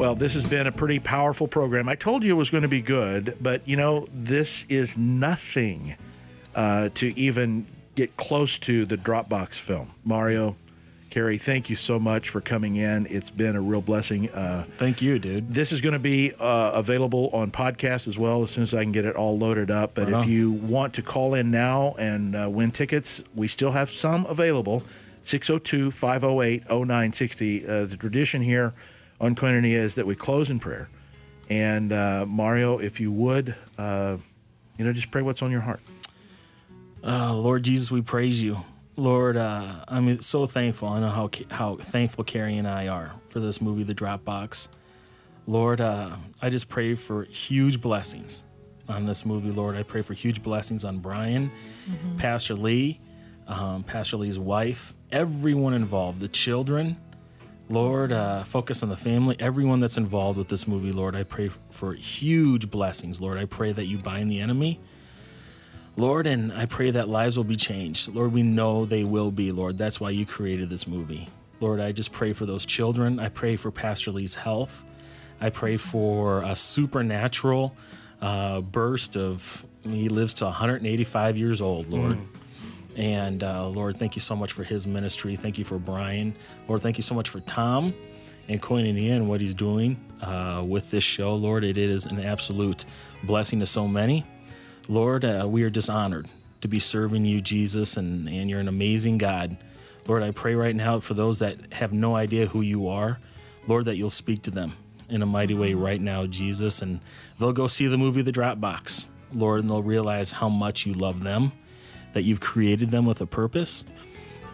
Well, 0.00 0.14
this 0.14 0.32
has 0.32 0.48
been 0.48 0.66
a 0.66 0.72
pretty 0.72 0.98
powerful 0.98 1.46
program. 1.46 1.86
I 1.86 1.94
told 1.94 2.24
you 2.24 2.34
it 2.34 2.38
was 2.38 2.48
going 2.48 2.62
to 2.62 2.68
be 2.68 2.80
good, 2.80 3.36
but 3.38 3.68
you 3.68 3.76
know, 3.76 4.08
this 4.14 4.64
is 4.70 4.96
nothing 4.96 5.94
uh, 6.54 6.88
to 6.94 7.08
even 7.18 7.66
get 7.96 8.16
close 8.16 8.58
to 8.60 8.86
the 8.86 8.96
Drop 8.96 9.28
Box 9.28 9.58
film. 9.58 9.90
Mario, 10.02 10.56
Carrie, 11.10 11.36
thank 11.36 11.68
you 11.68 11.76
so 11.76 11.98
much 11.98 12.30
for 12.30 12.40
coming 12.40 12.76
in. 12.76 13.08
It's 13.10 13.28
been 13.28 13.54
a 13.54 13.60
real 13.60 13.82
blessing. 13.82 14.30
Uh, 14.30 14.64
Thank 14.78 15.02
you, 15.02 15.18
dude. 15.18 15.52
this 15.52 15.70
is 15.70 15.82
going 15.82 15.92
to 15.92 15.98
be 15.98 16.32
uh, 16.32 16.70
available 16.72 17.28
on 17.34 17.50
podcast 17.50 18.08
as 18.08 18.16
well 18.16 18.42
as 18.42 18.52
soon 18.52 18.62
as 18.62 18.72
I 18.72 18.82
can 18.82 18.92
get 18.92 19.04
it 19.04 19.16
all 19.16 19.36
loaded 19.36 19.70
up. 19.70 19.92
But 19.92 20.08
Right 20.08 20.22
if 20.22 20.30
you 20.30 20.50
want 20.50 20.94
to 20.94 21.02
call 21.02 21.34
in 21.34 21.50
now 21.50 21.94
and 21.98 22.34
uh, 22.34 22.48
win 22.48 22.70
tickets, 22.70 23.22
we 23.34 23.48
still 23.48 23.72
have 23.72 23.90
some 23.90 24.24
available. 24.24 24.82
602 25.24 25.90
508 25.90 26.70
0960. 26.70 27.66
Uh, 27.68 27.84
The 27.84 27.98
tradition 27.98 28.40
here 28.40 28.72
on 29.20 29.34
Koinonia 29.34 29.74
is 29.74 29.94
that 29.96 30.06
we 30.06 30.14
close 30.14 30.50
in 30.50 30.60
prayer. 30.60 30.88
And 31.48 31.92
uh, 31.92 32.26
Mario, 32.26 32.78
if 32.78 33.00
you 33.00 33.10
would, 33.12 33.54
uh, 33.76 34.16
you 34.78 34.84
know, 34.84 34.92
just 34.92 35.10
pray 35.10 35.22
what's 35.22 35.42
on 35.42 35.50
your 35.50 35.60
heart. 35.60 35.80
Uh, 37.04 37.34
Lord 37.34 37.64
Jesus, 37.64 37.90
we 37.90 38.02
praise 38.02 38.42
you. 38.42 38.64
Lord, 38.96 39.36
uh, 39.36 39.84
I'm 39.88 40.20
so 40.20 40.46
thankful. 40.46 40.88
I 40.88 41.00
know 41.00 41.08
how 41.08 41.30
how 41.50 41.76
thankful 41.76 42.24
Carrie 42.24 42.56
and 42.56 42.68
I 42.68 42.88
are 42.88 43.14
for 43.28 43.40
this 43.40 43.60
movie, 43.60 43.82
The 43.82 43.94
Drop 43.94 44.24
Box. 44.24 44.68
Lord, 45.46 45.80
uh, 45.80 46.16
I 46.42 46.50
just 46.50 46.68
pray 46.68 46.94
for 46.94 47.24
huge 47.24 47.80
blessings 47.80 48.42
on 48.88 49.06
this 49.06 49.24
movie. 49.24 49.50
Lord, 49.50 49.76
I 49.76 49.82
pray 49.82 50.02
for 50.02 50.14
huge 50.14 50.42
blessings 50.42 50.84
on 50.84 50.98
Brian, 50.98 51.50
Pastor 52.18 52.54
Lee, 52.54 53.00
um, 53.46 53.82
Pastor 53.82 54.18
Lee's 54.18 54.38
wife, 54.38 54.92
everyone 55.10 55.74
involved, 55.74 56.20
the 56.20 56.28
children. 56.28 56.96
Lord, 57.70 58.10
uh, 58.10 58.42
focus 58.42 58.82
on 58.82 58.88
the 58.88 58.96
family, 58.96 59.36
everyone 59.38 59.78
that's 59.78 59.96
involved 59.96 60.36
with 60.36 60.48
this 60.48 60.66
movie. 60.66 60.90
Lord, 60.90 61.14
I 61.14 61.22
pray 61.22 61.50
for 61.70 61.94
huge 61.94 62.68
blessings. 62.68 63.20
Lord, 63.20 63.38
I 63.38 63.44
pray 63.44 63.70
that 63.70 63.86
you 63.86 63.96
bind 63.96 64.28
the 64.28 64.40
enemy. 64.40 64.80
Lord, 65.96 66.26
and 66.26 66.52
I 66.52 66.66
pray 66.66 66.90
that 66.90 67.08
lives 67.08 67.36
will 67.36 67.44
be 67.44 67.54
changed. 67.54 68.12
Lord, 68.12 68.32
we 68.32 68.42
know 68.42 68.86
they 68.86 69.04
will 69.04 69.30
be, 69.30 69.52
Lord. 69.52 69.78
That's 69.78 70.00
why 70.00 70.10
you 70.10 70.26
created 70.26 70.68
this 70.68 70.88
movie. 70.88 71.28
Lord, 71.60 71.78
I 71.78 71.92
just 71.92 72.10
pray 72.10 72.32
for 72.32 72.44
those 72.44 72.66
children. 72.66 73.20
I 73.20 73.28
pray 73.28 73.54
for 73.54 73.70
Pastor 73.70 74.10
Lee's 74.10 74.34
health. 74.34 74.84
I 75.40 75.50
pray 75.50 75.76
for 75.76 76.42
a 76.42 76.56
supernatural 76.56 77.76
uh, 78.20 78.62
burst 78.62 79.16
of, 79.16 79.64
he 79.84 80.08
lives 80.08 80.34
to 80.34 80.46
185 80.46 81.38
years 81.38 81.60
old, 81.60 81.88
Lord. 81.88 82.18
And 82.96 83.42
uh, 83.42 83.68
Lord, 83.68 83.96
thank 83.96 84.16
you 84.16 84.20
so 84.20 84.34
much 84.34 84.52
for 84.52 84.64
his 84.64 84.86
ministry. 84.86 85.36
Thank 85.36 85.58
you 85.58 85.64
for 85.64 85.78
Brian. 85.78 86.34
Lord, 86.68 86.82
thank 86.82 86.96
you 86.96 87.02
so 87.02 87.14
much 87.14 87.28
for 87.28 87.40
Tom 87.40 87.94
and 88.48 88.60
Koinonia 88.60 89.12
and 89.12 89.28
what 89.28 89.40
he's 89.40 89.54
doing 89.54 89.96
uh, 90.20 90.64
with 90.66 90.90
this 90.90 91.04
show. 91.04 91.34
Lord, 91.34 91.64
it 91.64 91.78
is 91.78 92.06
an 92.06 92.20
absolute 92.20 92.84
blessing 93.22 93.60
to 93.60 93.66
so 93.66 93.86
many. 93.86 94.26
Lord, 94.88 95.24
uh, 95.24 95.46
we 95.48 95.62
are 95.62 95.70
just 95.70 95.88
honored 95.88 96.28
to 96.60 96.68
be 96.68 96.78
serving 96.78 97.24
you, 97.24 97.40
Jesus, 97.40 97.96
and, 97.96 98.28
and 98.28 98.50
you're 98.50 98.60
an 98.60 98.68
amazing 98.68 99.18
God. 99.18 99.56
Lord, 100.06 100.22
I 100.22 100.30
pray 100.32 100.54
right 100.54 100.74
now 100.74 100.98
for 100.98 101.14
those 101.14 101.38
that 101.38 101.74
have 101.74 101.92
no 101.92 102.16
idea 102.16 102.46
who 102.46 102.60
you 102.60 102.88
are, 102.88 103.20
Lord, 103.66 103.84
that 103.84 103.96
you'll 103.96 104.10
speak 104.10 104.42
to 104.42 104.50
them 104.50 104.72
in 105.08 105.22
a 105.22 105.26
mighty 105.26 105.54
way 105.54 105.74
right 105.74 106.00
now, 106.00 106.26
Jesus, 106.26 106.82
and 106.82 107.00
they'll 107.38 107.52
go 107.52 107.66
see 107.66 107.86
the 107.86 107.98
movie 107.98 108.22
The 108.22 108.32
Drop 108.32 108.60
Box, 108.60 109.08
Lord, 109.32 109.60
and 109.60 109.70
they'll 109.70 109.82
realize 109.82 110.32
how 110.32 110.48
much 110.48 110.86
you 110.86 110.92
love 110.92 111.22
them, 111.22 111.52
that 112.12 112.22
you've 112.22 112.40
created 112.40 112.90
them 112.90 113.06
with 113.06 113.20
a 113.20 113.26
purpose, 113.26 113.84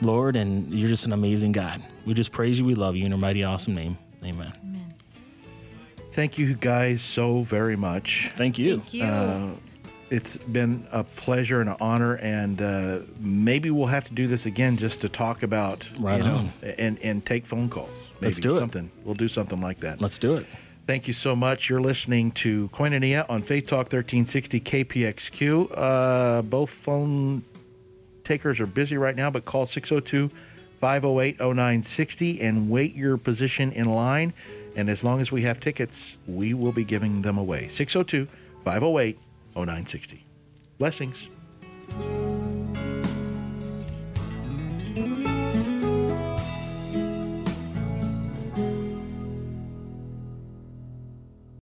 Lord, 0.01 0.37
and 0.37 0.73
you're 0.73 0.89
just 0.89 1.07
an 1.07 1.13
amazing 1.13 1.53
God. 1.53 1.83
We 2.05 2.15
just 2.15 2.33
praise 2.33 2.59
you, 2.59 2.65
we 2.65 2.75
love 2.75 2.97
you 2.97 3.05
in 3.05 3.11
your 3.11 3.19
mighty, 3.19 3.45
awesome 3.45 3.75
name. 3.75 3.99
Amen. 4.25 4.53
Amen. 4.63 4.87
Thank 6.13 6.39
you 6.39 6.55
guys 6.55 7.03
so 7.03 7.43
very 7.43 7.77
much. 7.77 8.31
Thank 8.37 8.59
you. 8.59 8.79
Thank 8.79 8.95
you. 8.95 9.05
Uh, 9.05 9.51
it's 10.09 10.37
been 10.37 10.87
a 10.93 11.03
pleasure 11.05 11.61
and 11.61 11.69
an 11.69 11.77
honor, 11.81 12.15
and 12.15 12.63
uh, 12.63 12.99
maybe 13.19 13.71
we'll 13.71 13.89
have 13.89 14.05
to 14.05 14.15
do 14.15 14.27
this 14.27 14.47
again 14.47 14.77
just 14.77 15.01
to 15.01 15.09
talk 15.09 15.43
about, 15.43 15.85
Right 15.99 16.19
you 16.19 16.25
know, 16.25 16.49
and 16.79 16.99
and 17.01 17.27
take 17.27 17.45
phone 17.45 17.69
calls. 17.69 17.91
Maybe 18.21 18.27
Let's 18.29 18.41
do 18.41 18.57
it. 18.57 18.61
Something 18.61 18.91
we'll 19.05 19.15
do 19.15 19.29
something 19.29 19.61
like 19.61 19.81
that. 19.81 20.01
Let's 20.01 20.19
do 20.19 20.37
it. 20.37 20.47
Thank 20.87 21.09
you 21.09 21.15
so 21.15 21.35
much. 21.35 21.69
You're 21.69 21.81
listening 21.81 22.31
to 22.33 22.69
Koinonia 22.69 23.29
on 23.29 23.43
Faith 23.43 23.67
Talk 23.67 23.93
1360 23.93 24.61
KPXQ. 24.61 25.73
Uh, 25.77 26.43
both 26.43 26.71
phone 26.71 27.43
takers 28.23 28.61
are 28.61 28.67
busy 28.67 28.97
right 28.97 29.17
now, 29.17 29.29
but 29.29 29.45
call 29.45 29.67
602 29.67 30.31
508 30.81 31.41
0960 31.41 32.41
and 32.41 32.71
wait 32.71 32.95
your 32.95 33.17
position 33.17 33.73
in 33.73 33.87
line. 33.87 34.33
And 34.77 34.89
as 34.89 35.03
long 35.03 35.21
as 35.21 35.33
we 35.33 35.43
have 35.43 35.59
tickets, 35.59 36.19
we 36.25 36.55
will 36.55 36.73
be 36.73 36.85
giving 36.85 37.23
them 37.23 37.37
away. 37.37 37.67
602 37.67 38.29
508 38.63 39.19
0960. 39.57 40.25
Blessings. 40.79 41.27